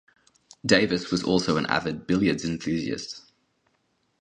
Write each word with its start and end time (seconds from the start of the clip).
Davis 0.65 1.11
was 1.11 1.23
also 1.23 1.57
an 1.57 1.67
avid 1.67 2.07
billiards 2.07 2.43
enthusiast. 2.43 3.21